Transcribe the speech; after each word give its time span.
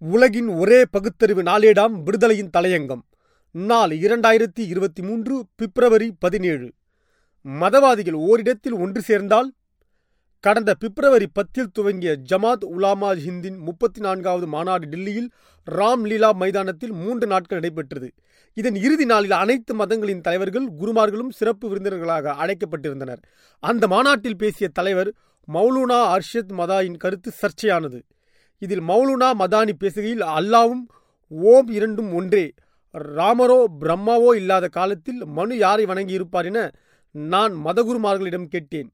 உலகின் 0.00 0.48
ஒரே 0.48 0.84
பகுத்தறிவு 0.90 1.42
நாளேடாம் 1.42 2.02
விடுதலையின் 2.04 2.50
தலையங்கம். 2.56 3.00
நாள் 3.50 3.90
இரண்டாயிரத்தி 3.90 4.58
இருபத்தி 4.58 5.02
மூன்று 5.02 5.46
பிப்ரவரி 5.56 6.14
பதினேழு. 6.18 6.72
மதவாதிகள் 7.44 8.12
ஓரிடத்தில் 8.12 8.72
ஒன்று 8.72 9.00
சேர்ந்தால் 9.00 9.52
கடந்த 10.40 10.74
பிப்ரவரி 10.74 11.26
பத்தில் 11.32 11.70
துவங்கிய 11.72 12.16
ஜமாத் 12.30 12.64
உலாமா 12.76 13.14
ஹிந்தின் 13.14 13.58
முப்பத்தி 13.58 14.00
நான்காவது 14.00 14.46
மாநாடு 14.46 14.86
டெல்லியில் 14.86 15.30
ராம் 15.70 16.02
லீலா 16.02 16.32
மைதானத்தில் 16.32 16.92
மூன்று 16.92 17.26
நாட்கள் 17.26 17.58
நடைபெற்றது. 17.58 18.12
இதன் 18.54 18.74
இறுதி 18.74 19.04
நாளில் 19.04 19.30
அனைத்து 19.30 19.74
மதங்களின் 19.74 20.20
தலைவர்கள் 20.20 20.68
குருமார்களும் 20.80 21.30
சிறப்பு 21.30 21.76
விருந்தினர்களாக 21.76 22.34
அழைக்கப்பட்டிருந்தனர். 22.34 23.22
அந்த 23.60 23.86
மாநாட்டில் 23.86 24.36
பேசிய 24.36 24.68
தலைவர் 24.68 25.14
மௌலூனா 25.52 26.18
அர்ஷத் 26.18 26.52
மதாயின் 26.58 26.96
கருத்து 26.96 27.32
சர்ச்சையானது. 27.42 28.02
இதில் 28.58 28.82
மௌலுனா 28.82 29.28
மதானி 29.38 29.72
பேசுகையில் 29.80 30.24
அல்லாவும் 30.38 30.84
ஓம் 31.28 31.68
இரண்டும் 31.68 32.12
ஒன்றே. 32.12 32.52
ராமரோ 33.16 33.64
பிரம்மாவோ 33.80 34.30
இல்லாத 34.34 34.68
காலத்தில் 34.68 35.20
மனு 35.26 35.56
யாரை 35.56 35.84
வணங்கியிருப்பார் 35.84 36.44
என 36.44 36.60
நான் 37.12 37.54
மதகுருமார்களிடம் 37.64 38.48
கேட்டேன். 38.48 38.88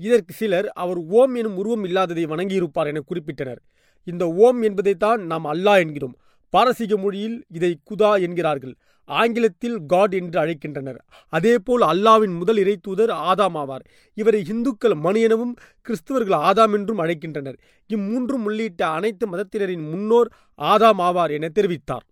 இதற்கு 0.00 0.32
சிலர் 0.34 0.68
அவர் 0.82 0.98
ஓம் 0.98 1.34
எனும் 1.34 1.56
உருவம் 1.56 1.84
இல்லாததை 1.84 2.24
வணங்கியிருப்பார் 2.26 2.86
என 2.86 3.02
குறிப்பிட்டனர். 3.10 3.60
இந்த 4.04 4.24
ஓம் 4.44 4.62
என்பதைத்தான் 4.62 5.20
நாம் 5.26 5.44
அல்லாஹ் 5.44 5.78
என்கிறோம். 5.78 6.16
பாரசீக 6.56 6.96
மொழியில் 6.96 7.38
இதை 7.58 7.72
குதா 7.90 8.10
என்கிறார்கள். 8.26 8.74
ஆங்கிலத்தில் 9.08 9.76
காட் 9.86 10.14
என்று 10.18 10.38
அழைக்கின்றனர். 10.42 10.96
அதேபோல் 11.28 11.82
அல்லாவின் 11.82 12.34
முதல் 12.38 12.56
இறை 12.56 12.74
தூதர் 12.82 13.12
ஆதாம் 13.28 13.56
ஆவார். 13.62 13.84
இவரை 14.14 14.40
இந்துக்கள் 14.48 14.94
மணி 15.06 15.20
எனவும் 15.20 15.54
கிறிஸ்தவர்கள் 15.86 16.38
ஆதாம் 16.48 16.74
என்றும் 16.78 17.00
அழைக்கின்றனர். 17.02 17.58
இம்மூன்றும் 17.90 18.44
உள்ளிட்ட 18.48 18.82
அனைத்து 18.88 19.24
மதத்தினரின் 19.32 19.84
முன்னோர் 19.92 20.30
ஆதாம் 20.58 21.02
ஆவார் 21.08 21.34
என 21.38 21.50
தெரிவித்தார். 21.54 22.06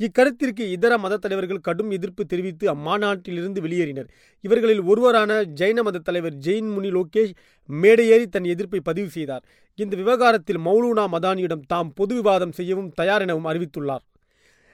இக்கருத்திற்கு 0.00 0.64
இதர 0.70 0.98
மத 0.98 1.16
தலைவர்கள் 1.16 1.58
கடும் 1.58 1.90
எதிர்ப்பு 1.90 2.26
தெரிவித்து 2.26 2.74
அம்மாநாட்டிலிருந்து 2.74 3.60
வெளியேறினர். 3.60 4.06
இவர்களில் 4.40 4.82
ஒருவரான 4.82 5.42
ஜைன 5.42 5.82
மத 5.82 5.98
தலைவர் 5.98 6.34
ஜெயின் 6.34 6.70
முனி 6.74 6.90
லோகேஷ் 6.90 7.34
மேடையேறி 7.68 8.26
தன் 8.26 8.44
எதிர்ப்பை 8.44 8.80
பதிவு 8.80 9.08
செய்தார். 9.08 9.42
இந்த 9.74 9.96
விவகாரத்தில் 9.96 10.58
மௌலூனா 10.58 11.04
மதானியிடம் 11.12 11.66
தாம் 11.66 11.92
பொது 11.94 12.14
விவாதம் 12.14 12.52
செய்யவும் 12.52 12.90
தயார் 12.90 13.20
எனவும் 13.20 13.50
அறிவித்துள்ளார். 13.52 14.04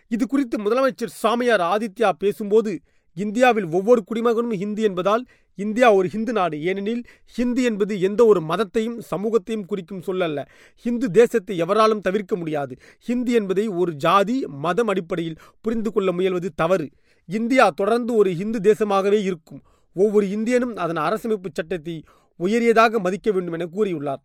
இது 0.09 0.27
குறித்து 0.27 0.57
முதலமைச்சர் 0.59 1.17
சாமியார் 1.23 1.61
ஆதித்யா 1.61 2.11
பேசும்போது 2.19 2.81
இந்தியாவில் 3.17 3.69
ஒவ்வொரு 3.71 4.01
குடிமகனும் 4.09 4.55
ஹிந்தி 4.63 4.83
என்பதால் 4.83 5.25
இந்தியா 5.59 5.89
ஒரு 5.93 6.09
ஹிந்து 6.09 6.33
நாடு. 6.33 6.57
ஏனெனில் 6.63 7.03
ஹிந்தி 7.37 7.63
என்பது 7.63 7.95
எந்த 8.01 8.21
ஒரு 8.27 8.41
மதத்தையும் 8.41 8.99
சமூகத்தையும் 9.11 9.65
குறிக்கும் 9.65 10.03
சொல்லல்ல 10.07 10.45
ஹிந்து 10.85 11.09
தேசத்தை 11.11 11.55
எவராலும் 11.65 12.01
தவிர்க்க 12.01 12.37
முடியாது. 12.37 12.75
ஹிந்தி 12.99 13.33
என்பதை 13.33 13.67
ஒரு 13.69 13.95
ஜாதி 13.95 14.37
மதம் 14.65 14.89
அடிப்படையில் 14.89 15.41
புரிந்து 15.61 15.93
கொள்ள 15.93 16.13
முயல்வது 16.13 16.51
தவறு. 16.55 16.89
இந்தியா 17.29 17.67
தொடர்ந்து 17.71 18.15
ஒரு 18.15 18.31
ஹிந்து 18.35 18.61
தேசமாகவே 18.69 19.21
இருக்கும். 19.23 19.63
ஒவ்வொரு 19.97 20.27
இந்தியனும் 20.31 20.77
அதன் 20.77 21.03
அரசமைப்பு 21.09 21.51
சட்டத்தை 21.53 21.97
உயரியதாக 22.41 22.99
மதிக்க 22.99 23.31
வேண்டும் 23.33 23.53
என 23.53 23.67
கூறியுள்ளார். 23.77 24.23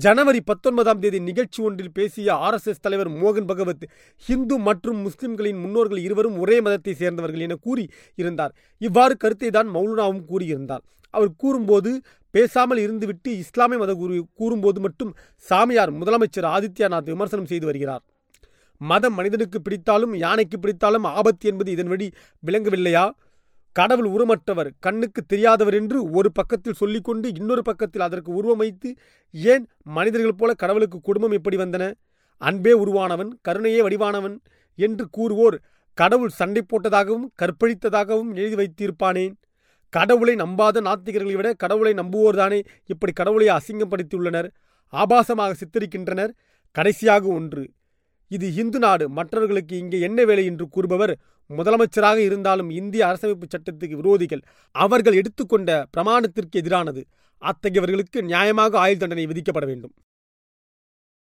ஜனவரி 0.00 0.40
பத்தொன்பதாம் 0.40 0.98
தேதி 0.98 1.20
நிகழ்ச்சி 1.20 1.62
ஒன்றில் 1.62 1.92
பேசிய 1.92 2.34
ஆர்எஸ்எஸ் 2.34 2.80
தலைவர் 2.80 3.10
மோகன் 3.10 3.46
பகவத் 3.46 3.84
ஹிந்து 4.16 4.58
மற்றும் 4.58 4.96
முஸ்லிம்களின் 4.96 5.58
முன்னோர்கள் 5.58 5.98
இருவரும் 5.98 6.38
ஒரே 6.38 6.60
மதத்தை 6.60 6.94
சேர்ந்தவர்கள் 6.94 7.40
என 7.40 7.54
கூறி 7.54 7.88
இருந்தார். 8.14 8.54
இவ்வாறு 8.78 9.16
கருத்தை 9.16 9.50
தான் 9.50 9.68
மௌலுனாவும் 9.68 10.24
கூறியிருந்தார். 10.30 10.80
அவர் 11.10 11.32
கூறும்போது 11.36 12.00
பேசாமல் 12.30 12.78
இருந்துவிட்டு 12.78 13.26
இஸ்லாமிய 13.26 13.78
மத 13.78 13.94
குரு 13.94 14.26
கூறும்போது 14.34 14.80
மட்டும் 14.80 15.14
சாமியார் 15.36 15.92
முதலமைச்சர் 15.92 16.48
ஆதித்யநாத் 16.54 17.10
விமர்சனம் 17.12 17.46
செய்து 17.46 17.66
வருகிறார். 17.66 18.02
மதம் 18.76 19.14
மனிதனுக்கு 19.14 19.60
பிடித்தாலும் 19.60 20.14
யானைக்கு 20.14 20.58
பிடித்தாலும் 20.58 21.04
ஆபத்து 21.04 21.48
என்பது 21.48 21.70
இதன் 21.70 21.86
வழி 21.86 22.12
விளங்கவில்லையா? 22.46 23.10
கடவுள் 23.76 24.08
உருமற்றவர் 24.08 24.70
கண்ணுக்கு 24.78 25.20
தெரியாதவர் 25.24 25.74
என்று 25.74 25.98
ஒரு 26.10 26.32
பக்கத்தில் 26.32 26.72
சொல்லிக்கொண்டு 26.72 27.28
இன்னொரு 27.34 27.62
பக்கத்தில் 27.62 28.02
அதற்கு 28.02 28.30
உருவம் 28.32 28.56
வைத்து 28.56 28.88
ஏன் 29.34 29.64
மனிதர்கள் 29.82 30.34
போல 30.34 30.54
கடவுளுக்கு 30.54 31.00
குடும்பம் 31.00 31.30
எப்படி 31.30 31.56
வந்தன? 31.56 31.84
அன்பே 32.42 32.72
உருவானவன் 32.72 33.30
கருணையே 33.48 33.80
வடிவானவன் 33.82 34.36
என்று 34.78 35.04
கூறுவோர் 35.16 35.56
கடவுள் 35.98 36.28
சண்டை 36.28 36.62
போட்டதாகவும் 36.66 37.26
கற்பழித்ததாகவும் 37.42 38.30
எழுதி 38.34 38.56
வைத்திருப்பானேன் 38.60 39.34
கடவுளை 39.92 40.34
நம்பாத 40.34 40.80
நாத்திகர்களை 40.88 41.32
விட 41.32 41.48
கடவுளை 41.52 41.92
நம்புவோர்தானே 41.92 42.64
இப்படி 42.86 43.12
கடவுளை 43.12 43.48
அசிங்கப்படுத்தியுள்ளனர். 43.48 44.48
ஆபாசமாக 44.92 45.52
சித்தரிக்கின்றனர். 45.62 46.32
கடைசியாக 46.76 47.24
ஒன்று 47.28 47.64
இது 48.36 48.46
இந்து 48.54 48.78
நாடு. 48.78 49.04
மற்றவர்களுக்கு 49.18 49.74
இங்கே 49.82 49.98
என்ன 50.08 50.24
வேலை 50.24 50.44
என்று 50.50 50.66
கூறுபவர் 50.68 51.12
முதலமைச்சராக 51.50 52.18
இருந்தாலும் 52.28 52.70
இந்திய 52.80 53.02
அரசமைப்பு 53.08 53.46
சட்டத்துக்கு 53.54 53.96
விரோதிகள். 54.00 54.42
அவர்கள் 54.74 55.18
எடுத்துக்கொண்ட 55.20 55.70
பிரமாணத்திற்கு 55.96 56.60
எதிரானது. 56.62 57.02
அத்தகையவர்களுக்கு 57.42 58.18
நியாயமாக 58.30 58.78
ஆயுள் 58.84 59.02
தண்டனை 59.02 59.26
விதிக்கப்பட 59.26 59.66
வேண்டும். 59.66 59.94